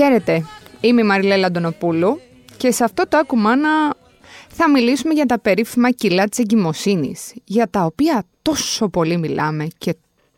[0.00, 0.44] Χαίρετε,
[0.80, 2.20] είμαι η Μαριλέλα Αντωνοπούλου
[2.56, 3.94] και σε αυτό το ακουμάνα
[4.48, 9.96] θα μιλήσουμε για τα περίφημα κιλά της εγκυμοσύνης, για τα οποία τόσο πολύ μιλάμε και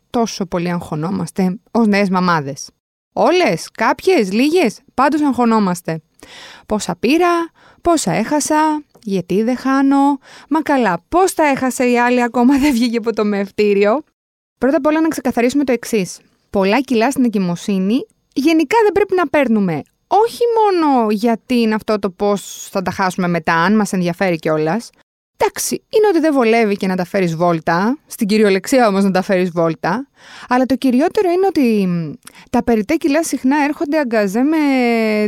[0.09, 2.69] τόσο πολύ αγχωνόμαστε ως νέες μαμάδες.
[3.13, 6.01] Όλες, κάποιες, λίγες, πάντως αγχωνόμαστε.
[6.65, 7.51] Πόσα πήρα,
[7.81, 10.17] πόσα έχασα, γιατί δεν χάνω,
[10.49, 14.03] μα καλά, πώς τα έχασε η άλλη ακόμα δεν βγήκε από το μευτήριο.
[14.59, 16.19] Πρώτα απ' όλα να ξεκαθαρίσουμε το εξής.
[16.49, 19.81] Πολλά κιλά στην εγκυμοσύνη γενικά δεν πρέπει να παίρνουμε.
[20.07, 24.89] Όχι μόνο γιατί είναι αυτό το πώς θα τα χάσουμε μετά, αν μας ενδιαφέρει κιόλας.
[25.37, 29.21] Εντάξει, είναι ότι δεν βολεύει και να τα φέρεις βόλτα, στην κυριολεξία όμως να τα
[29.21, 30.07] φέρεις βόλτα.
[30.49, 31.87] Αλλά το κυριότερο είναι ότι
[32.49, 34.57] τα περιττέ κιλά συχνά έρχονται αγκαζέ με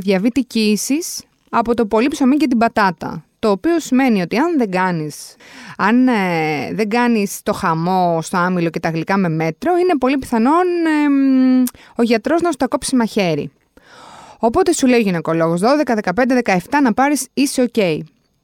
[0.02, 3.25] διαβήτη κοίησης από το πολύ ψωμί και την πατάτα.
[3.40, 5.36] Το οποίο σημαίνει ότι αν δεν κάνεις,
[5.78, 10.18] αν ε, δεν κάνεις το χαμό στο άμυλο και τα γλυκά με μέτρο, είναι πολύ
[10.18, 10.66] πιθανόν
[11.96, 13.52] ο γιατρός να σου τα κόψει μαχαίρι.
[14.40, 18.00] Οπότε σου λέει ο γυναικολόγος 12, 15, 17 να πάρεις είσαι ok.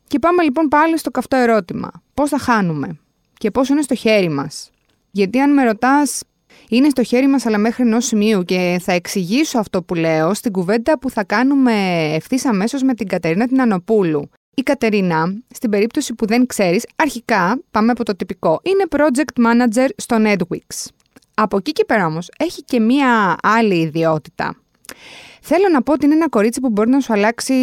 [0.07, 1.91] Και πάμε λοιπόν πάλι στο καυτό ερώτημα.
[2.13, 2.99] Πώς θα χάνουμε
[3.33, 4.69] και πώς είναι στο χέρι μας;
[5.11, 6.21] Γιατί αν με ρωτάς
[6.69, 10.51] είναι στο χέρι μας αλλά μέχρι ενός σημείου και θα εξηγήσω αυτό που λέω στην
[10.51, 11.73] κουβέντα που θα κάνουμε
[12.13, 14.29] ευθύς αμέσως με την Κατερίνα την Ανοπούλου.
[14.55, 19.87] Η Κατερίνα, στην περίπτωση που δεν ξέρεις, αρχικά, πάμε από το τυπικό, είναι project manager
[19.97, 20.89] στο Netwix.
[21.33, 24.55] Από εκεί και πέρα όμως, έχει και μία άλλη ιδιότητα.
[25.41, 27.53] Θέλω να πω ότι είναι ένα κορίτσι που μπορεί να σου αλλάξει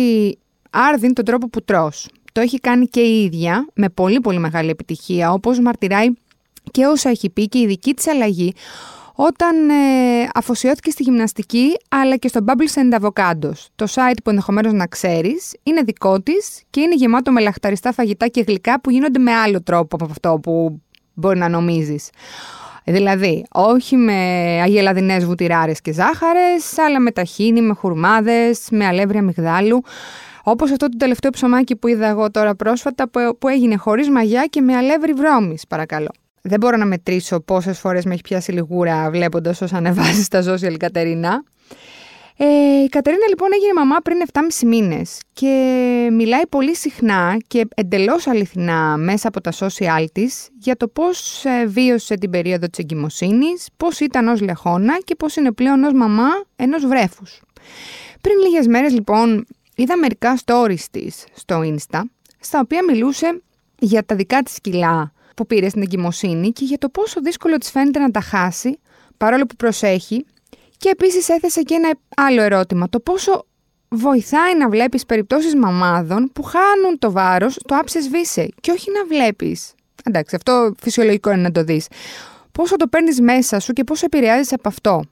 [0.71, 2.09] άρδιν τον τρόπο που τρως.
[2.33, 6.09] Το έχει κάνει και η ίδια, με πολύ πολύ μεγάλη επιτυχία, όπως μαρτυράει
[6.71, 8.55] και όσα έχει πει και η δική της αλλαγή,
[9.21, 9.75] όταν ε,
[10.35, 15.57] αφοσιώθηκε στη γυμναστική αλλά και στο Bubbles and Avocados, το site που ενδεχομένως να ξέρεις,
[15.63, 19.63] είναι δικό της και είναι γεμάτο με λαχταριστά φαγητά και γλυκά που γίνονται με άλλο
[19.63, 20.83] τρόπο από αυτό που
[21.15, 22.11] μπορεί να νομίζεις.
[22.85, 24.13] Δηλαδή, όχι με
[24.63, 29.83] αγελαδινές βουτυράρες και ζάχαρες, αλλά με ταχίνι, με χουρμάδες, με αλεύρια μυγδάλου.
[30.43, 33.09] Όπως αυτό το τελευταίο ψωμάκι που είδα εγώ τώρα πρόσφατα
[33.39, 36.11] που έγινε χωρίς μαγιά και με αλεύρι βρώμης, παρακαλώ.
[36.43, 40.77] Δεν μπορώ να μετρήσω πόσες φορές με έχει πιάσει λιγούρα βλέποντας όσα ανεβάζει στα social
[40.77, 41.43] Κατερίνα.
[42.41, 48.27] Ε, η Κατερίνα λοιπόν έγινε μαμά πριν 7,5 μήνες και μιλάει πολύ συχνά και εντελώς
[48.27, 53.69] αληθινά μέσα από τα social της για το πώς ε, βίωσε την περίοδο της εγκυμοσύνης,
[53.77, 57.41] πώς ήταν ως λεχόνα και πώς είναι πλέον ως μαμά ενός βρέφους.
[58.21, 62.01] Πριν λίγες μέρες λοιπόν είδα μερικά stories της στο Insta,
[62.41, 63.43] στα οποία μιλούσε
[63.79, 67.71] για τα δικά της κιλά που πήρε στην εγκυμοσύνη και για το πόσο δύσκολο της
[67.71, 68.79] φαίνεται να τα χάσει,
[69.17, 70.27] παρόλο που προσέχει.
[70.77, 73.47] Και επίσης έθεσε και ένα άλλο ερώτημα, το πόσο
[73.89, 79.05] βοηθάει να βλέπεις περιπτώσεις μαμάδων που χάνουν το βάρος, το άψες σβήσε και όχι να
[79.05, 79.75] βλέπεις.
[80.05, 81.87] Εντάξει, αυτό φυσιολογικό είναι να το δεις.
[82.53, 85.03] Πόσο το παίρνεις μέσα σου και πόσο επηρεάζεις από αυτό.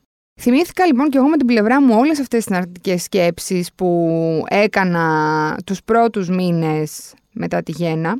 [0.41, 5.56] Θυμήθηκα λοιπόν και εγώ με την πλευρά μου όλες αυτές τις αρνητικές σκέψεις που έκανα
[5.66, 8.19] τους πρώτους μήνες μετά τη γέννα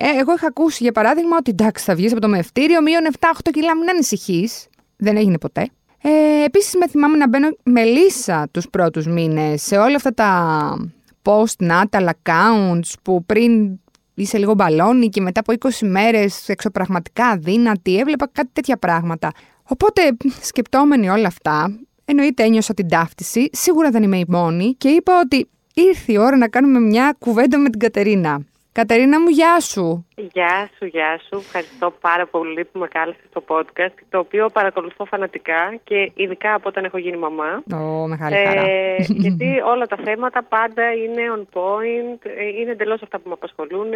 [0.00, 3.26] ε, εγώ είχα ακούσει για παράδειγμα ότι εντάξει θα βγεις από το μευτήριο μείον 7-8
[3.52, 4.66] κιλά, μην ανησυχείς.
[4.96, 5.68] Δεν έγινε ποτέ.
[6.02, 10.76] Ε, Επίσης με θυμάμαι να μπαίνω με λύσα τους πρώτους μήνες σε όλα αυτά τα
[11.22, 13.78] post-natal accounts που πριν
[14.14, 19.32] είσαι λίγο μπαλόνι και μετά από 20 μέρες εξωπραγματικά αδύνατη, έβλεπα κάτι τέτοια πράγματα.
[19.62, 25.20] Οπότε σκεπτόμενοι όλα αυτά, εννοείται ένιωσα την ταύτιση, σίγουρα δεν είμαι η μόνη και είπα
[25.24, 28.40] ότι ήρθε η ώρα να κάνουμε μια κουβέντα με την Κατερίνα.
[28.80, 30.06] Κατερίνα μου, γεια σου.
[30.32, 31.36] Γεια σου, γεια σου.
[31.36, 36.68] Ευχαριστώ πάρα πολύ που με κάλεσες στο podcast, το οποίο παρακολουθώ φανατικά και ειδικά από
[36.68, 37.62] όταν έχω γίνει μαμά.
[37.72, 38.60] Ω, μεγάλη χαρά.
[38.60, 43.34] Ε, γιατί όλα τα θέματα πάντα είναι on point, ε, είναι εντελώς αυτά που με
[43.34, 43.86] απασχολούν,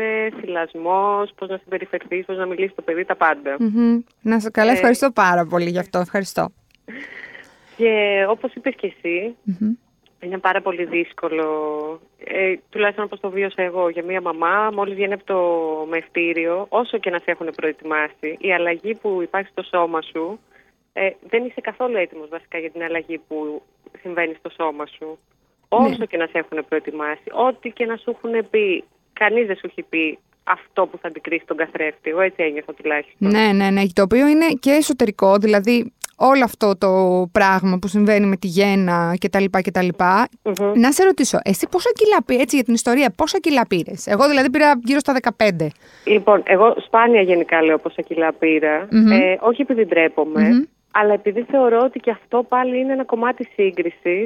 [0.41, 3.57] θυλασμός, πώς να συμπεριφερθείς, πώς να μιλήσεις το παιδί, τα παντα
[4.21, 5.99] Να σε καλά, ε, ευχαριστώ πάρα πολύ γι' αυτό.
[5.99, 6.49] Ευχαριστώ.
[7.77, 9.37] Και όπως είπες και εσύ,
[10.23, 11.47] είναι πάρα πολύ δύσκολο,
[12.25, 15.41] ε, τουλάχιστον όπως το βίωσα εγώ για μια μαμά, μόλις βγαίνει από το
[15.91, 20.39] μευτήριο, όσο και να σε έχουν προετοιμάσει, η αλλαγή που υπάρχει στο σώμα σου,
[20.93, 23.63] ε, δεν είσαι καθόλου έτοιμος βασικά για την αλλαγή που
[24.01, 25.07] συμβαίνει στο σώμα σου.
[25.07, 25.87] Ναι.
[25.87, 29.67] Όσο και να σε έχουν προετοιμάσει, ό,τι και να σου έχουν πει, κανείς δεν σου
[29.67, 32.11] έχει πει αυτό που θα αντικρίσει τον καθρέφτη.
[32.11, 33.31] Εγώ έτσι ένιωθα τουλάχιστον.
[33.31, 33.83] Ναι, ναι, ναι.
[33.93, 35.93] Το οποίο είναι και εσωτερικό, δηλαδή
[36.31, 36.91] όλο αυτό το
[37.33, 39.45] πράγμα που συμβαίνει με τη γέννα κτλ.
[39.51, 39.89] κτλ.
[39.99, 40.73] Mm-hmm.
[40.75, 44.29] Να σε ρωτήσω, εσύ πόσα κιλά πήρες, έτσι για την ιστορία, πόσα κιλά πήρες; Εγώ
[44.29, 45.67] δηλαδή πήρα γύρω στα 15.
[46.05, 48.85] Λοιπόν, εγώ σπάνια γενικά λέω πόσα κιλά πήρα.
[48.85, 49.21] Mm-hmm.
[49.23, 50.69] Ε, όχι επειδή ντρέπομαι, mm-hmm.
[50.91, 54.25] αλλά επειδή θεωρώ ότι και αυτό πάλι είναι ένα κομμάτι σύγκρισης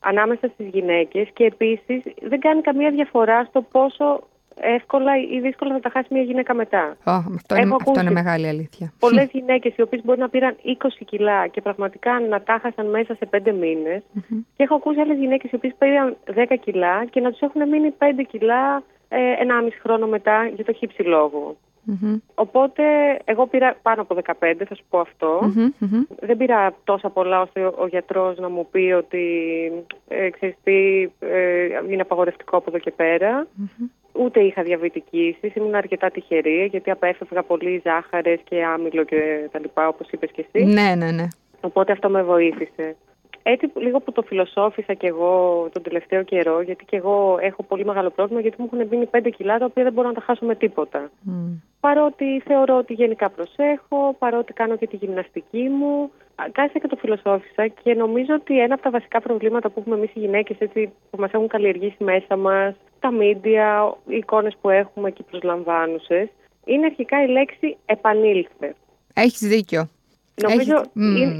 [0.00, 4.28] ανάμεσα στις γυναίκες και επίσης δεν κάνει καμία διαφορά στο πόσο
[4.60, 6.96] εύκολα ή δύσκολα θα τα χάσει μια γυναίκα μετά.
[7.04, 8.92] Oh, αυτό, είναι, αυτό είναι μεγάλη αλήθεια.
[8.98, 13.14] Πολλές γυναίκες οι οποίες μπορεί να πήραν 20 κιλά και πραγματικά να τα χάσαν μέσα
[13.14, 14.02] σε 5 μήνες.
[14.14, 14.36] Mm-hmm.
[14.56, 17.94] Και έχω ακούσει άλλες γυναίκες οι οποίες πήραν 10 κιλά και να τους έχουν μείνει
[17.98, 19.18] 5 κιλά ε,
[19.64, 21.56] 1,5 χρόνο μετά για το χύψη λόγο.
[21.86, 22.20] Mm-hmm.
[22.34, 22.82] Οπότε
[23.24, 25.40] εγώ πήρα πάνω από 15, θα σου πω αυτό.
[25.42, 29.26] Mm-hmm, Δεν πήρα τόσα πολλά ώστε ο, ο γιατρός να μου πει ότι
[30.08, 33.46] ε, ξέρεις τι, ε, είναι απαγορευτικό από εδώ και πέρα.
[34.12, 39.88] Ούτε είχα διαβητική ήμουν αρκετά τυχερή γιατί απέφευγα πολύ ζάχαρες και άμυλο και τα λοιπά
[39.88, 40.64] όπως είπες και εσύ.
[40.64, 41.26] Ναι, ναι, ναι.
[41.60, 42.96] Οπότε αυτό με βοήθησε.
[43.42, 47.84] Έτσι λίγο που το φιλοσόφησα κι εγώ τον τελευταίο καιρό, γιατί κι εγώ έχω πολύ
[47.84, 50.44] μεγάλο πρόβλημα, γιατί μου έχουν μείνει 5 κιλά τα οποία δεν μπορώ να τα χάσω
[50.44, 51.10] με τίποτα.
[51.28, 51.30] Mm.
[51.80, 56.10] Παρότι θεωρώ ότι γενικά προσέχω, παρότι κάνω και τη γυμναστική μου,
[56.52, 60.10] κάθισα και το φιλοσόφησα και νομίζω ότι ένα από τα βασικά προβλήματα που έχουμε εμείς
[60.14, 60.56] οι γυναίκες,
[61.10, 66.28] που μας έχουν καλλιεργήσει μέσα μας, τα μίντια, οι εικόνες που έχουμε και προσλαμβάνουσες,
[66.64, 68.74] είναι αρχικά η λέξη επανήλθε.
[69.14, 69.88] Έχεις δίκιο.
[70.48, 70.82] Νομίζω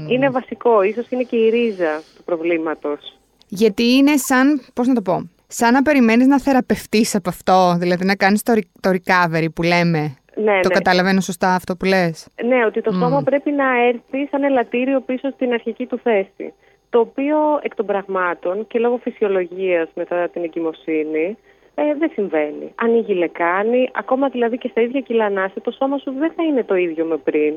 [0.07, 3.17] είναι, βασικό, ίσως είναι και η ρίζα του προβλήματος.
[3.47, 8.05] Γιατί είναι σαν, πώς να το πω, σαν να περιμένεις να θεραπευτείς από αυτό, δηλαδή
[8.05, 10.15] να κάνεις το, το recovery που λέμε.
[10.35, 10.73] Ναι, το ναι.
[10.73, 12.27] καταλαβαίνω σωστά αυτό που λες.
[12.45, 16.53] Ναι, ότι το σώμα πρέπει να έρθει σαν ελαττήριο πίσω στην αρχική του θέση.
[16.89, 21.37] Το οποίο εκ των πραγμάτων και λόγω φυσιολογίας μετά την εγκυμοσύνη
[21.75, 22.73] ε, δεν συμβαίνει.
[22.75, 26.63] Ανοίγει λεκάνη, ακόμα δηλαδή και στα ίδια κιλά να το σώμα σου δεν θα είναι
[26.63, 27.53] το ίδιο με πριν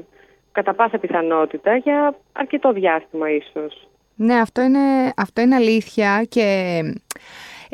[0.54, 3.88] κατά πάσα πιθανότητα για αρκετό διάστημα ίσως.
[4.14, 6.80] Ναι, αυτό είναι, αυτό είναι αλήθεια και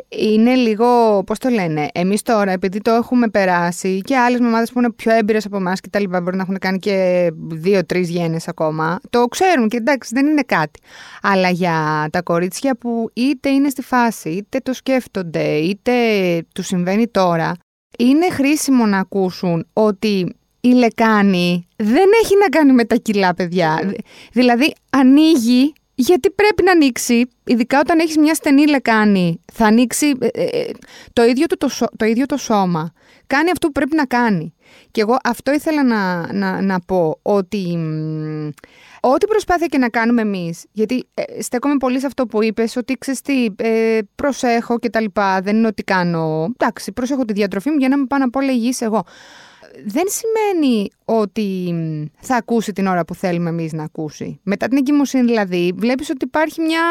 [0.09, 0.85] είναι λίγο,
[1.25, 5.11] πώς το λένε, εμείς τώρα επειδή το έχουμε περάσει και άλλες μαμάδες που είναι πιο
[5.11, 9.25] έμπειρες από εμάς και τα λοιπά μπορεί να έχουν κάνει και δύο-τρεις γένες ακόμα, το
[9.25, 10.79] ξέρουν και εντάξει δεν είναι κάτι.
[11.21, 15.91] Αλλά για τα κορίτσια που είτε είναι στη φάση, είτε το σκέφτονται, είτε
[16.55, 17.51] του συμβαίνει τώρα,
[17.97, 23.93] είναι χρήσιμο να ακούσουν ότι η λεκάνη δεν έχει να κάνει με τα κιλά, παιδιά.
[24.31, 30.27] Δηλαδή, ανοίγει γιατί πρέπει να ανοίξει, ειδικά όταν έχεις μια στενή λεκάνη, θα ανοίξει ε,
[30.27, 30.71] ε, ε,
[31.13, 32.91] το, ίδιο το, το, ίδιο το σώμα.
[33.27, 34.53] Κάνει αυτό που πρέπει να κάνει.
[34.91, 37.77] Και εγώ αυτό ήθελα να, να, να πω, ότι
[39.01, 42.93] ό,τι προσπάθεια και να κάνουμε εμείς, γιατί ε, στέκομαι πολύ σε αυτό που είπες, ότι
[42.93, 43.45] ξέρεις τι,
[44.15, 47.95] προσέχω και τα λοιπά, δεν είναι ότι κάνω, εντάξει, προσέχω τη διατροφή μου για να
[47.95, 49.03] είμαι πάνω απ' όλα υγιής εγώ
[49.85, 51.73] δεν σημαίνει ότι
[52.19, 54.39] θα ακούσει την ώρα που θέλουμε εμείς να ακούσει.
[54.43, 56.81] Μετά την εγκυμοσύνη δηλαδή, βλέπεις ότι υπάρχει μια...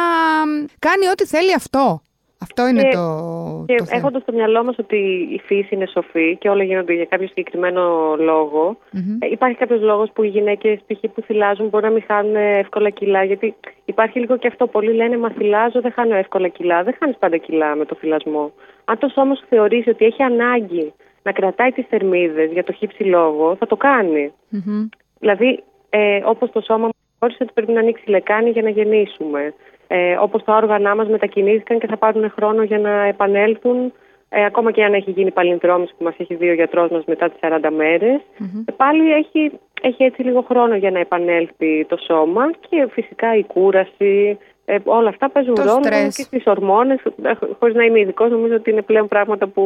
[0.79, 2.03] κάνει ό,τι θέλει αυτό.
[2.43, 3.99] Αυτό είναι το, και το θέμα.
[3.99, 4.97] Έχοντας στο μυαλό μας ότι
[5.33, 9.31] η φύση είναι σοφή και όλα γίνονται για κάποιο συγκεκριμένο λόγο, mm-hmm.
[9.31, 11.11] υπάρχει κάποιος λόγος που οι γυναίκες π.χ.
[11.15, 13.25] που θυλάζουν μπορεί να μην χάνουν εύκολα κιλά.
[13.25, 13.55] Γιατί
[13.85, 14.67] υπάρχει λίγο και αυτό.
[14.67, 16.83] Πολλοί λένε Μα θυλάζω, δεν χάνω εύκολα κιλά.
[16.83, 18.53] Δεν χάνεις πάντα κιλά με το θυλασμό.
[18.85, 20.93] Αν το σώμα σου θεωρήσει ότι έχει ανάγκη
[21.23, 24.33] να κρατάει τις θερμίδες για το χύψη λόγο, θα το κάνει.
[24.53, 24.89] Mm-hmm.
[25.19, 26.89] Δηλαδή, ε, όπως το σώμα
[27.21, 29.55] μας ότι πρέπει να ανοίξει λεκάνη για να γεννήσουμε.
[29.87, 33.93] Ε, όπως τα όργανα μας μετακινήθηκαν και θα πάρουν χρόνο για να επανέλθουν,
[34.29, 37.31] ε, ακόμα και αν έχει γίνει παλινδρόμηση που μας έχει δει ο γιατρός μας μετά
[37.31, 38.75] τις 40 μέρες, mm-hmm.
[38.77, 39.53] πάλι έχει,
[39.83, 44.39] έχει έτσι λίγο χρόνο για να επανέλθει το σώμα και φυσικά η κούραση,
[44.73, 45.81] ε, όλα αυτά παίζουν το ρόλο
[46.15, 49.63] και στις ορμόνες, ε, χωρίς να είμαι ειδικός, νομίζω ότι είναι πλέον πράγματα που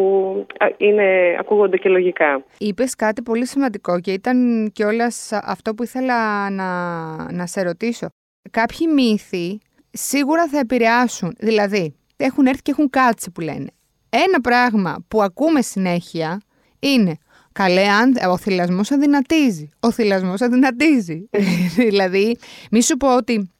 [0.76, 2.44] είναι, ακούγονται και λογικά.
[2.58, 5.11] Είπες κάτι πολύ σημαντικό και ήταν και όλα
[5.44, 8.06] αυτό που ήθελα να, να σε ρωτήσω.
[8.50, 13.68] Κάποιοι μύθοι σίγουρα θα επηρεάσουν, δηλαδή έχουν έρθει και έχουν κάτσει που λένε.
[14.11, 16.40] Ένα πράγμα που ακούμε συνέχεια
[16.78, 17.18] είναι
[17.52, 19.68] Καλέ, αν ο θυλασμός αδυνατίζει.
[19.80, 21.28] Ο θυλασμός αδυνατίζει.
[21.88, 22.37] δηλαδή,
[22.70, 23.53] μη σου πω ότι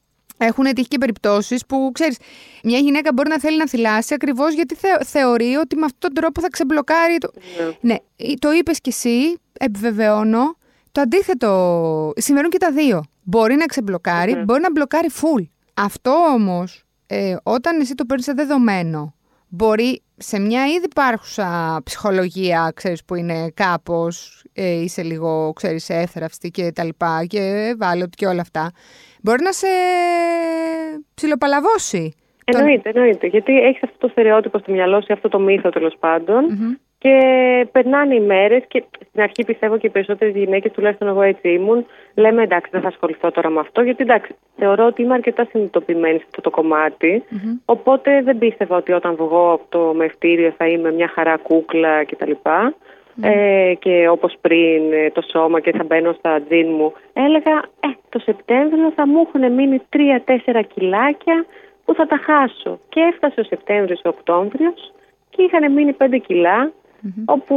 [0.45, 2.17] έχουν τύχει και περιπτώσεις που ξέρεις,
[2.63, 6.41] μια γυναίκα μπορεί να θέλει να θυλάσει ακριβώς γιατί θεωρεί ότι με αυτόν τον τρόπο
[6.41, 7.19] θα ξεμπλοκάρει.
[7.19, 7.31] Το...
[7.81, 7.95] Ναι.
[7.95, 10.57] ναι, το είπες κι εσύ, επιβεβαιώνω.
[10.93, 12.13] Το αντίθετο.
[12.17, 13.05] Συμβαίνουν και τα δύο.
[13.23, 15.45] Μπορεί να ξεμπλοκάρει, μπορεί να μπλοκάρει full.
[15.75, 19.15] Αυτό όμως, ε, όταν εσύ το παίρνεις σε δεδομένο,
[19.49, 26.51] μπορεί σε μια ήδη υπάρχουσα ψυχολογία, ξέρεις, που είναι κάπως, ε, είσαι λίγο, ξέρεις, έθραυστη
[26.51, 27.41] και τα λοιπά και
[27.75, 28.71] ευάλωτη και όλα αυτά,
[29.25, 29.67] μπορεί να σε
[31.15, 32.15] ψιλοπαλαβώσει.
[32.45, 33.27] Εννοείται, εννοείται.
[33.27, 35.97] Γιατί έχεις αυτό το στερεότυπο στο μυαλό σου, αυτό το μύθο τέλος
[36.99, 37.17] Και
[37.73, 41.87] περνάνε οι μέρες και στην αρχή πιστεύω και οι περισσότερες γυναίκες, τουλάχιστον εγώ έτσι ήμουν,
[42.15, 43.83] λέμε εντάξει, δεν θα ασχοληθώ τώρα με αυτό.
[43.83, 47.23] Γιατί εντάξει, θεωρώ ότι είμαι αρκετά συνειδητοποιημένη σε αυτό το κομματι
[47.65, 52.31] Οπότε δεν πίστευα ότι όταν βγω από το μευτήριο θα είμαι μια χαρά κούκλα κτλ.
[53.21, 57.89] Ε, και όπως πριν ε, το σώμα και θα μπαίνω στα τζιν μου έλεγα ε,
[58.09, 59.81] το Σεπτέμβριο θα μου έχουν μείνει
[60.53, 61.47] 3-4 κιλάκια
[61.85, 64.93] που θα τα χάσω και έφτασε ο Σεπτέμβριος ο Οκτώβριος
[65.31, 66.73] και είχαν μείνει 5 κιλά
[67.25, 67.57] όπου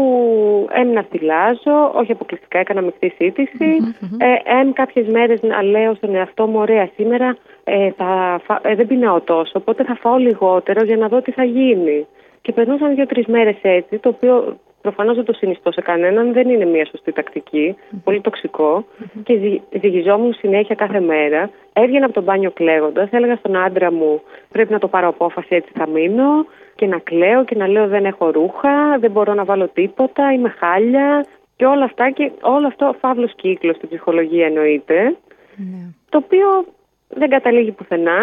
[0.72, 3.78] έμεινα θυλάζω, όχι αποκλειστικά έκανα μεικτή σύντηση.
[4.18, 8.88] Ε, εν κάποιες μέρες να λέω στον εαυτό μου, ωραία σήμερα ε, θα, ε, δεν
[8.88, 12.08] πεινάω τόσο, οπότε θα φάω λιγότερο για να δω τι θα γίνει.
[12.42, 16.66] Και περνούσαν δύο-τρεις μέρες έτσι, το οποίο προφανώς δεν το συνιστώ σε κανέναν, δεν είναι
[16.66, 18.86] μια σωστή τακτική, πολύ τοξικό.
[19.24, 21.50] Και ζυγιζόμουν συνέχεια κάθε μέρα.
[21.74, 25.72] Έβγαινα από τον μπάνιο κλαίγοντας, έλεγα στον άντρα μου: Πρέπει να το πάρω απόφαση, έτσι
[25.74, 26.46] θα μείνω.
[26.76, 30.50] Και να κλαίω και να λέω: Δεν έχω ρούχα, δεν μπορώ να βάλω τίποτα, είμαι
[30.50, 31.26] χάλια.
[31.56, 35.16] Και όλα αυτά και όλο αυτό φαύλος κύκλος στην ψυχολογία εννοείται.
[35.56, 35.90] Ναι.
[36.10, 36.66] Το οποίο
[37.08, 38.20] δεν καταλήγει πουθενά.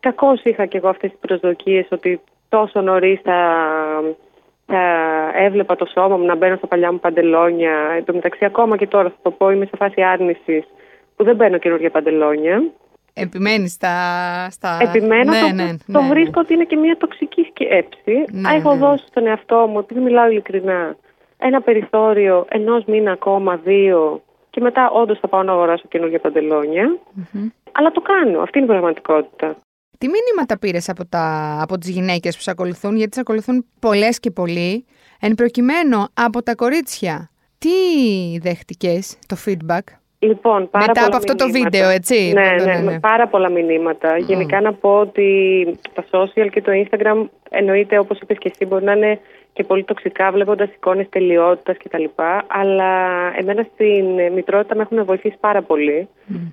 [0.00, 3.38] Κακώς είχα και εγώ αυτές τις προσδοκίες ότι τόσο νωρίς θα,
[4.33, 4.33] θα
[5.34, 7.92] έβλεπα το σώμα μου να μπαίνω στα παλιά μου παντελόνια.
[7.96, 10.64] Εν τω μεταξύ, ακόμα και τώρα θα το πω, είμαι σε φάση άρνησης
[11.16, 12.62] που δεν μπαίνω καινούργια παντελόνια.
[13.14, 13.96] Επιμένεις στα.
[14.50, 14.78] στα...
[14.80, 15.30] Επιμένω.
[15.30, 18.24] Ναι, το, ναι, το ναι, βρίσκω ότι είναι και μια τοξική σκέψη.
[18.30, 20.96] Ναι, Έχω δώσει στον εαυτό μου, επειδή μιλάω ειλικρινά,
[21.38, 26.20] ένα περιθώριο ενός μήνα ακόμα, δύο, και μετά όντως θα πάω να αγοράσω καινούργια
[27.72, 28.40] Αλλά το κάνω.
[28.40, 29.56] Αυτή είναι η πραγματικότητα.
[30.04, 34.20] Τι μηνύματα πήρες από, τα, από τις γυναίκες που σε ακολουθούν, γιατί σε ακολουθούν πολλές
[34.20, 34.84] και πολλοί,
[35.20, 37.30] εν προκειμένου από τα κορίτσια.
[37.58, 37.70] Τι
[38.38, 39.80] δέχτηκες το feedback?
[40.24, 42.32] Λοιπόν, πάρα Μετά από αυτό το βίντεο, έτσι.
[42.34, 43.00] Ναι, ναι, ναι, ναι.
[43.00, 44.18] πάρα πολλά μηνύματα.
[44.18, 45.28] Γενικά να πω ότι
[45.94, 49.20] τα social και το Instagram εννοείται όπως είπες και εσύ μπορεί να είναι
[49.52, 52.04] και πολύ τοξικά βλέποντας εικόνες τελειότητας κτλ.
[52.46, 52.92] Αλλά
[53.36, 56.08] εμένα στην μητρότητα με έχουν βοηθήσει πάρα πολύ.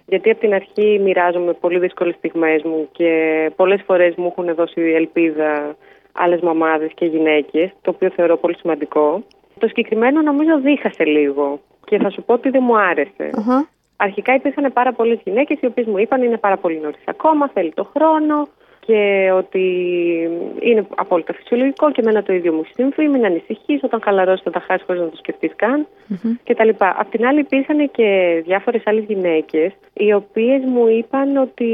[0.05, 3.11] Γιατί από την αρχή μοιράζομαι πολύ δύσκολες στιγμές μου και
[3.55, 5.75] πολλές φορές μου έχουν δώσει ελπίδα
[6.11, 9.23] άλλες μαμάδες και γυναίκες, το οποίο θεωρώ πολύ σημαντικό.
[9.59, 13.29] Το συγκεκριμένο νομίζω δίχασε λίγο και θα σου πω ότι δεν μου αρεσε
[13.95, 17.71] Αρχικά υπήρχαν πάρα πολλές γυναίκες οι οποίες μου είπαν είναι πάρα πολύ νωρίς ακόμα, θέλει
[17.73, 18.47] το χρόνο,
[18.85, 19.65] και ότι
[20.59, 24.59] είναι απόλυτα φυσιολογικό και εμένα το ίδιο μου συμβεί, μην ανησυχείς, όταν χαλαρώσεις θα τα
[24.59, 26.35] χάσεις χωρίς να το σκεφτείς καν mm-hmm.
[26.43, 26.69] κτλ.
[26.77, 31.71] Απ' την άλλη υπήρχαν και διάφορες άλλες γυναίκες οι οποίες μου είπαν ότι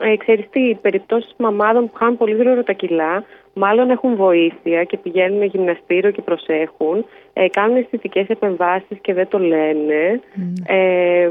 [0.00, 4.96] ε, ξέρεις τι, περιπτώσεις μαμάδων που χάνουν πολύ γρήγορα τα κιλά μάλλον έχουν βοήθεια και
[4.96, 10.20] πηγαίνουν γυμναστήριο και προσέχουν, ε, κάνουν αισθητικές επεμβάσεις και δεν το λένε.
[10.66, 11.28] Ε,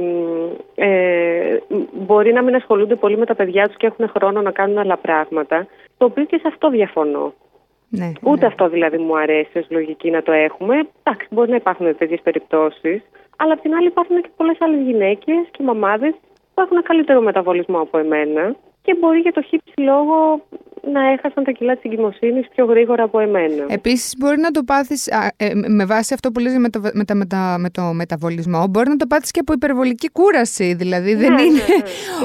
[0.75, 1.59] ε,
[1.93, 4.97] μπορεί να μην ασχολούνται πολύ με τα παιδιά τους και έχουν χρόνο να κάνουν άλλα
[4.97, 7.33] πράγματα, το οποίο και σε αυτό διαφωνώ.
[7.89, 8.47] Ναι, Ούτε ναι.
[8.47, 10.75] αυτό δηλαδή μου αρέσει ως λογική να το έχουμε.
[11.03, 13.01] Εντάξει, μπορεί να υπάρχουν τέτοιες περιπτώσεις,
[13.37, 16.13] αλλά απ' την άλλη υπάρχουν και πολλές άλλες γυναίκες και μαμάδες
[16.53, 18.55] που έχουν καλύτερο μεταβολισμό από εμένα
[18.89, 20.41] και μπορεί για το χύψη λόγο
[20.91, 23.65] να έχασαν τα κιλά της εγκυμοσύνης πιο γρήγορα από εμένα.
[23.67, 27.57] Επίσης, μπορεί να το πάθεις, ε, με βάση αυτό που λες με το, με, τα,
[27.59, 30.73] με, το μεταβολισμό, μπορεί να το πάθεις και από υπερβολική κούραση.
[30.73, 31.61] Δηλαδή, δεν ναι, είναι.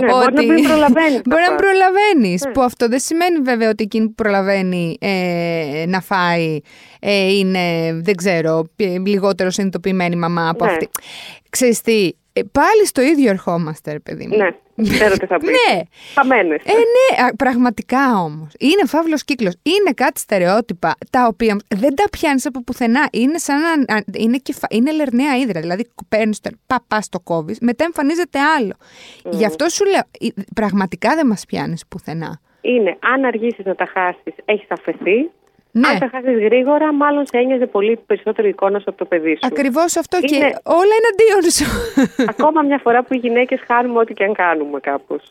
[0.00, 0.12] Ναι, ναι.
[0.12, 0.33] ότι...
[0.33, 1.21] Μπορεί να μην προλαβαίνεις.
[1.28, 2.49] μπορεί να προλαβαίνεις.
[2.52, 6.61] Που αυτό δεν σημαίνει βέβαια ότι εκείνη που προλαβαίνει ε, να φάει
[7.00, 8.64] ε, είναι, δεν ξέρω,
[9.06, 10.88] λιγότερο συνειδητοποιημένη μαμά από αυτή.
[11.50, 14.37] Ξέρεις τι, ε, πάλι στο ίδιο ερχόμαστε, παιδί μου.
[14.37, 15.49] Ναι, ξέρω τι θα πεις.
[15.49, 15.81] ναι.
[16.14, 16.62] Χαμένες.
[16.64, 18.53] Ε, ναι, πραγματικά όμως.
[18.59, 19.55] Είναι φαύλος κύκλος.
[19.62, 23.09] Είναι κάτι στερεότυπα τα οποία δεν τα πιάνεις από πουθενά.
[23.12, 24.03] Είναι σαν να.
[24.12, 24.67] Είναι, κεφα...
[24.71, 25.61] είναι λερναία ύδρα.
[25.61, 26.50] Δηλαδή παίρνεις το.
[26.67, 28.75] Πα, πας το κόβεις, μετά εμφανίζεται άλλο.
[28.79, 29.31] Mm.
[29.31, 32.41] Γι' αυτό σου λέω, πραγματικά δεν μας πιάνεις πουθενά.
[32.61, 35.31] Είναι, αν αργήσεις να τα χάσεις, έχεις αφαιθεί.
[35.76, 35.88] Ναι.
[35.88, 39.40] Αν τα χάσεις γρήγορα, μάλλον σε ένοιαζε πολύ περισσότερο εικόνα σου από το παιδί σου.
[39.43, 40.26] Ακριβώς αυτό είναι...
[40.26, 41.66] και όλα εναντίον σου.
[42.33, 45.23] Ακόμα μια φορά που οι γυναίκες χάνουμε ό,τι και αν κάνουμε κάπως.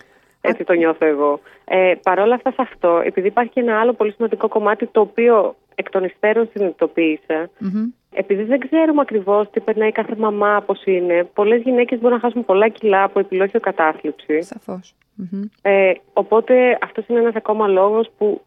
[0.42, 1.40] Έτσι το νιώθω εγώ.
[1.66, 5.00] Ε, Παρ' όλα αυτά σε αυτό, επειδή υπάρχει και ένα άλλο πολύ σημαντικό κομμάτι το
[5.00, 7.94] οποίο εκ των υστέρων συνειδητοποίησα, mm-hmm.
[8.14, 12.46] επειδή δεν ξέρουμε ακριβώς τι περνάει κάθε μαμά, πώς είναι, πολλές γυναίκες μπορούν να χάσουν
[12.46, 14.42] πολλά κιλά από επιλόγιο κατάθλιψη.
[14.42, 14.96] Σαφώς.
[15.62, 18.42] Ε, οπότε αυτός είναι ένας ακόμα λόγος που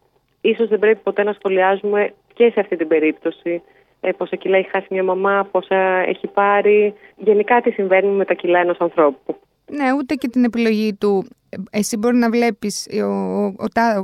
[0.49, 3.61] ίσως δεν πρέπει ποτέ να σχολιάζουμε και σε αυτή την περίπτωση
[4.01, 5.75] ε, πόσα κιλά έχει χάσει μια μαμά, πόσα
[6.07, 9.35] έχει πάρει, γενικά τι συμβαίνει με τα κιλά ενός ανθρώπου.
[9.71, 11.25] Ναι, ούτε και την επιλογή του.
[11.69, 13.53] Εσύ μπορεί να βλέπεις, ο, ο,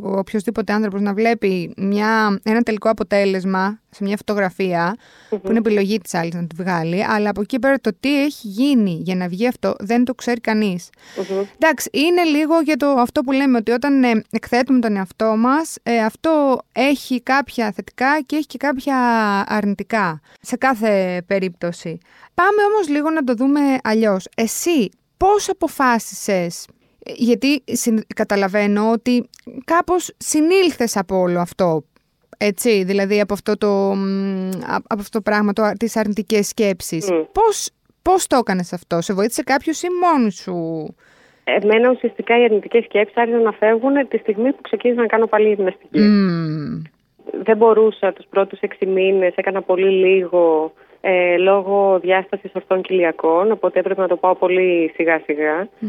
[0.04, 4.96] ο, οποιοδήποτε άνθρωπος να βλέπει μια, ένα τελικό αποτέλεσμα σε μια φωτογραφία,
[5.30, 8.48] που είναι επιλογή της άλλης να τη βγάλει, αλλά από εκεί πέρα το τι έχει
[8.48, 10.90] γίνει για να βγει αυτό δεν το ξέρει κανείς.
[11.58, 15.78] Εντάξει, είναι λίγο για το αυτό που λέμε ότι όταν ε, εκθέτουμε τον εαυτό μας,
[15.84, 18.98] ε, αυτό έχει κάποια θετικά και έχει και κάποια
[19.48, 21.98] αρνητικά σε κάθε περίπτωση.
[22.34, 24.28] Πάμε όμως λίγο να το δούμε αλλιώς.
[24.36, 26.68] Εσύ πώς αποφάσισες,
[27.06, 27.64] γιατί
[28.16, 29.30] καταλαβαίνω ότι
[29.64, 31.84] κάπως συνήλθες από όλο αυτό,
[32.38, 33.92] έτσι, δηλαδή από αυτό το,
[34.68, 37.08] από αυτό το πράγμα, το, τις αρνητικές σκέψεις.
[37.12, 37.26] Mm.
[37.32, 37.70] Πώς,
[38.02, 40.96] πώς το έκανες αυτό, σε βοήθησε κάποιος ή μόνη σου;
[41.44, 45.54] Εμένα ουσιαστικά οι αρνητικές σκέψεις άρχισαν να φεύγουν τη στιγμή που ξεκίνησα να κάνω πάλι
[45.54, 46.00] γυμναστική.
[46.00, 46.82] Mm.
[47.44, 50.74] δεν μπορούσα τους πρώτους έξι μήνες, έκανα πολύ λίγο
[51.06, 54.94] ε, λόγω διάστασης ορθών κοιλιακών, οπότε έπρεπε να το πάω πολύ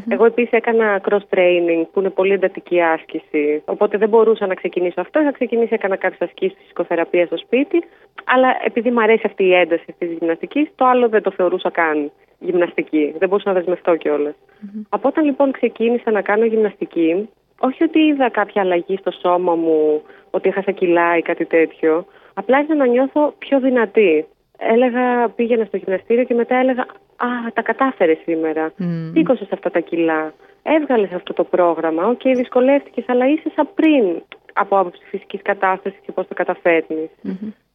[0.09, 3.63] Εγώ επίσης έκανα cross training, που είναι πολύ εντατική άσκηση.
[3.65, 5.21] Οπότε δεν μπορούσα να ξεκινήσω αυτό.
[5.21, 7.85] Είχα ξεκινήσει, έκανα κάποιες ασκήσεις φυσικοθεραπεία στο σπίτι.
[8.25, 12.11] Αλλά επειδή μου αρέσει αυτή η ένταση της γυμναστικής, το άλλο δεν το θεωρούσα καν
[12.39, 13.15] γυμναστική.
[13.19, 14.35] Δεν μπορούσα να δεσμευτώ κιόλας.
[14.35, 14.83] Mm-hmm.
[14.89, 17.29] Από όταν λοιπόν ξεκίνησα να κάνω γυμναστική,
[17.59, 22.07] όχι ότι είδα κάποια αλλαγή στο σώμα μου, ότι έχασα κιλά ή κάτι τέτοιο.
[22.35, 24.27] Απλά άρχισα να νιώθω πιο δυνατή
[24.59, 28.73] έλεγα, πήγαινα στο γυμναστήριο και μετά έλεγα Α, τα κατάφερες σήμερα.
[28.79, 29.13] Mm.
[29.51, 30.33] αυτά τα κιλά.
[30.63, 32.07] Έβγαλες αυτό το πρόγραμμα.
[32.07, 37.11] OK, okay, δυσκολεύτηκες, αλλά είσαι σαν πριν από άποψη φυσικής κατάστασης και πώς το καταφέρνεις.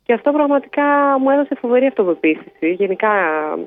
[0.09, 0.83] Και αυτό πραγματικά
[1.19, 2.69] μου έδωσε φοβερή αυτοπεποίθηση.
[2.71, 3.11] Γενικά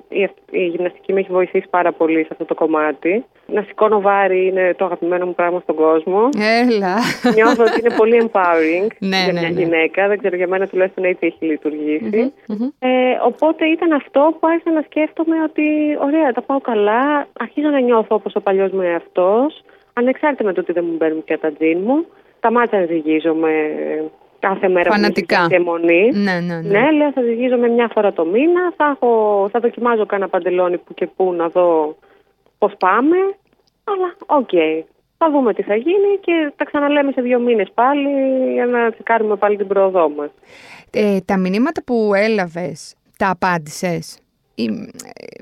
[0.08, 3.24] η, η γυμναστική με έχει βοηθήσει πάρα πολύ σε αυτό το κομμάτι.
[3.46, 6.28] Να σηκώνω βάρη είναι το αγαπημένο μου πράγμα στον κόσμο.
[6.60, 6.94] Έλα.
[7.34, 9.60] Νιώθω ότι είναι πολύ empowering ναι, για ναι, μια ναι.
[9.60, 10.08] γυναίκα.
[10.08, 12.32] Δεν ξέρω για μένα τουλάχιστον έτσι έχει λειτουργήσει.
[12.78, 12.88] Ε,
[13.24, 15.66] οπότε ήταν αυτό που άρχισα να σκέφτομαι ότι
[16.00, 17.26] ωραία, τα πάω καλά.
[17.32, 19.62] Αρχίζω να νιώθω όπως ο παλιός μου εαυτός.
[19.92, 22.06] Ανεξάρτητα με το ότι δεν μου μπαίνουν πια τα τζιν μου.
[22.36, 23.52] Σταμάτησα να ζυγίζομαι
[24.48, 25.46] κάθε μέρα Φανατικά.
[25.46, 26.10] που εμμονή.
[26.12, 26.80] Ναι, ναι, ναι.
[26.80, 29.10] ναι, λέω θα ζυγίζομαι μια φορά το μήνα, θα, έχω,
[29.52, 31.96] θα δοκιμάζω κάνα παντελόνι που και που να δω
[32.58, 33.16] πώς πάμε,
[33.84, 34.48] αλλά OK.
[34.52, 34.82] Okay.
[35.18, 38.08] Θα δούμε τι θα γίνει και τα ξαναλέμε σε δύο μήνες πάλι
[38.52, 40.30] για να τσεκάρουμε πάλι την πρόοδό μας.
[40.90, 44.18] Ε, τα μηνύματα που έλαβες, τα απάντησες
[44.54, 44.62] ή,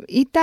[0.06, 0.40] ή τα,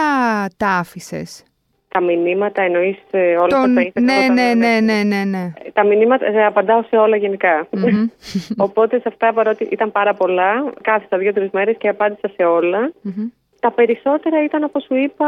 [0.58, 1.44] τα άφησες;
[1.88, 3.77] Τα μηνύματα εννοείς όλα Τον...
[3.77, 5.53] αυτά τα ναι, ναι, ναι, ναι, ναι, ναι.
[5.74, 7.17] Τα μηνύματα ε, απαντάω σε όλα
[8.67, 12.91] Οπότε σε αυτά παρότι ήταν πάρα πολλά, κάθισα δύο-τρεις μέρες και απάντησα σε όλα.
[13.60, 15.27] Τα περισσότερα ήταν όπως σου είπα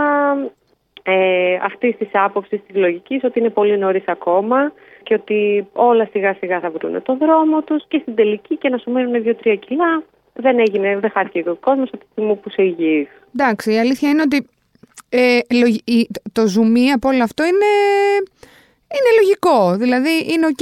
[1.04, 4.72] ε, αυτής της άποψης της λογικής ότι είναι πολύ νωρίς ακόμα
[5.04, 8.78] και ότι όλα σιγά σιγά θα βρουν το δρόμο τους και στην τελική και να
[8.78, 10.04] σου μένουν δύο-τρία κιλά.
[10.34, 13.08] Δεν έγινε, δεν χάθηκε ο κόσμος από τη στιγμή που είσαι υγιής.
[13.36, 14.48] Εντάξει, η αλήθεια είναι ότι
[15.10, 15.40] ε,
[16.32, 17.66] το ζουμί από όλο αυτό είναι,
[18.96, 19.76] είναι λογικό.
[19.78, 20.62] Δηλαδή είναι οκ.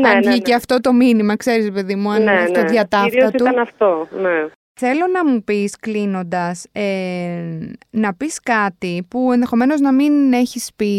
[0.00, 0.56] Ναι, αν ναι, βγήκε ναι.
[0.56, 2.68] αυτό το μήνυμα, ξέρεις παιδί μου, αν ναι, είναι αυτό ναι.
[2.68, 3.44] διά ταύτα Κυρίως του.
[3.44, 4.48] ήταν αυτό, ναι.
[4.82, 7.42] Θέλω να μου πεις κλείνοντας, ε,
[7.90, 10.94] να πεις κάτι που ενδεχομένως να μην έχεις πει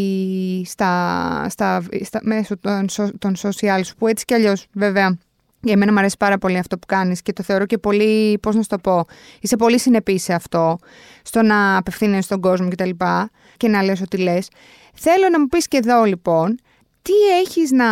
[0.66, 5.18] στα, στα, στα, μέσω των, σο- των social σου, που έτσι κι αλλιώς βέβαια
[5.62, 8.56] για μένα μου αρέσει πάρα πολύ αυτό που κάνεις και το θεωρώ και πολύ, πώς
[8.56, 9.06] να σου το πω,
[9.40, 10.78] είσαι πολύ συνεπής σε αυτό,
[11.22, 12.90] στο να απευθύνεσαι στον κόσμο κτλ.
[12.90, 14.48] Και, και να λες ό,τι λες.
[14.94, 16.60] Θέλω να μου πεις και εδώ λοιπόν,
[17.02, 17.88] τι έχεις να,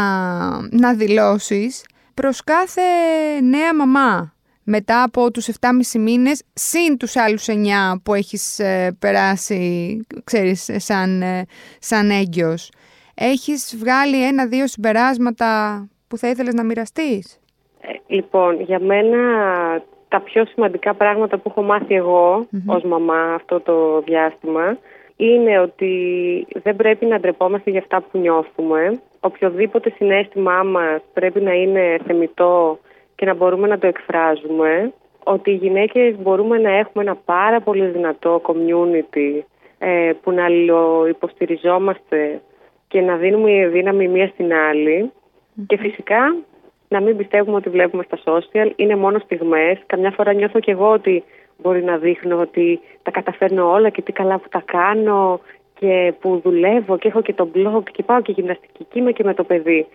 [0.69, 2.81] να δηλώσεις προς κάθε
[3.41, 7.53] νέα μαμά μετά από τους 7,5 μήνες, συν τους άλλους 9
[8.03, 11.45] που έχεις ε, περάσει, ξέρεις, σαν, ε,
[11.79, 12.71] σαν έγκυος.
[13.13, 17.39] Έχεις βγάλει ένα-δύο συμπεράσματα που θα ήθελες να μοιραστείς;
[17.81, 19.17] Ε, λοιπόν, για μένα
[20.07, 24.77] τα πιο σημαντικά πράγματα που έχω μάθει εγώ ως μαμά αυτό το διάστημα
[25.15, 25.93] είναι ότι
[26.63, 28.99] δεν πρέπει να ντρεπόμαστε για αυτά που νιώθουμε.
[29.19, 32.79] Οποιοδήποτε συνέστημά μας πρέπει να είναι θεμητό
[33.15, 34.93] και να μπορούμε να το εκφράζουμε.
[35.23, 39.41] Ότι οι γυναίκες μπορούμε να έχουμε ένα πάρα πολύ δυνατό community
[39.77, 40.45] ε, που να
[41.09, 42.41] υποστηριζόμαστε
[42.87, 45.11] και να δίνουμε δύναμη μία στην άλλη.
[45.67, 46.35] Και φυσικά
[46.89, 48.71] να μην πιστεύουμε ότι βλέπουμε στα social.
[48.75, 49.77] Είναι μόνο στιγμές.
[49.85, 51.23] Καμιά φορά νιώθω και εγώ ότι
[51.57, 55.39] μπορεί να δείχνω ότι τα καταφέρνω όλα και τι καλά που τα κάνω
[55.79, 59.23] και που δουλεύω και έχω και το blog και πάω και γυμναστική και είμαι και
[59.23, 59.87] με το παιδί.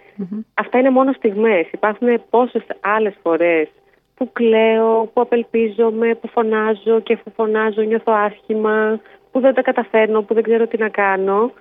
[0.54, 1.66] Αυτά είναι μόνο στιγμές.
[1.72, 3.68] Υπάρχουν πόσες άλλες φορές
[4.14, 9.00] που κλαίω, που απελπίζομαι, που φωνάζω και αφού φωνάζω νιώθω άσχημα,
[9.32, 11.52] που δεν τα καταφέρνω, που δεν ξέρω τι να κάνω.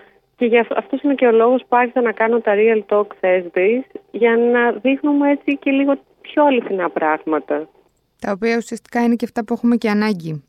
[0.44, 3.84] Και για αυτό είναι και ο λόγος που άρχισα να κάνω τα Real Talk Thursdays
[4.12, 7.68] για να δείχνουμε έτσι και λίγο πιο αληθινά πράγματα.
[8.22, 10.44] Τα οποία ουσιαστικά είναι και αυτά που έχουμε και ανάγκη.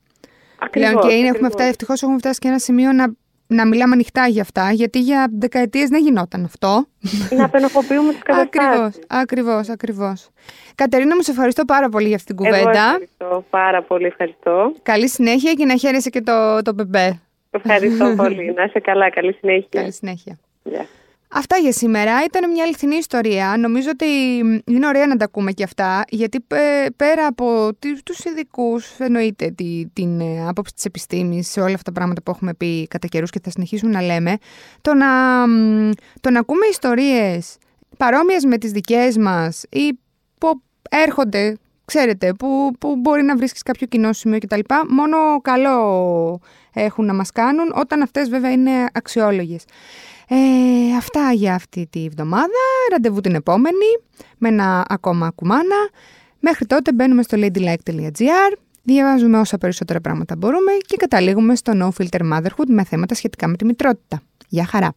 [0.59, 1.53] Ακριβώς, Πλέον και είναι, έχουμε ακριβώς.
[1.53, 3.15] φτάσει, ευτυχώς έχουμε φτάσει και ένα σημείο να,
[3.47, 6.87] να μιλάμε ανοιχτά για αυτά, γιατί για δεκαετίες δεν γινόταν αυτό.
[7.37, 8.55] να απενοχοποιούμε τις καταστάσεις.
[8.77, 10.29] Ακριβώς, ακριβώς, ακριβώς.
[10.75, 12.81] Κατερίνα μου, σε ευχαριστώ πάρα πολύ για αυτή την Εγώ κουβέντα.
[12.85, 14.73] ευχαριστώ πάρα πολύ, ευχαριστώ.
[14.83, 17.21] Καλή συνέχεια και να χαίρεσαι και το, το μπεμπέ.
[17.57, 18.53] Ευχαριστώ πολύ.
[18.53, 19.69] Να είσαι καλά, καλή συνέχεια.
[19.71, 20.39] Καλή συνέχεια.
[20.65, 20.87] Γεια.
[21.37, 22.25] Αυτά για σήμερα.
[22.25, 23.57] Ήταν μια αληθινή ιστορία.
[23.59, 24.07] Νομίζω ότι
[24.73, 29.51] είναι ωραία να τα ακούμε και αυτά, γιατί πε- πέρα από τι- τους ειδικούς, εννοείται
[29.51, 33.07] τη, την ε, άποψη της επιστήμης σε όλα αυτά τα πράγματα που έχουμε πει κατά
[33.07, 34.37] καιρούς και θα συνεχίσουμε να λέμε,
[34.81, 35.07] το να,
[35.49, 35.91] μ,
[36.21, 37.57] το να ακούμε ιστορίες
[37.97, 39.99] παρόμοιες με τις δικές μας ή
[40.39, 44.61] που έρχονται ξέρετε, που, που μπορεί να βρίσκεις κάποιο κοινό σημείο κτλ.
[44.89, 46.41] Μόνο καλό
[46.73, 49.65] έχουν να μας κάνουν, όταν αυτές βέβαια είναι αξιόλογες.
[50.29, 50.37] Ε,
[50.97, 52.47] αυτά για αυτή τη βδομάδα.
[52.91, 53.99] Ραντεβού την επόμενη
[54.39, 55.89] με ένα ακόμα κουμάνα.
[56.41, 62.33] Μέχρι τότε μπαίνουμε στο ladylike.gr, διαβάζουμε όσα περισσότερα πράγματα μπορούμε και καταλήγουμε στο No Filter
[62.33, 64.23] Motherhood με θέματα σχετικά με τη μητρότητα.
[64.49, 64.95] Γεια χαρά!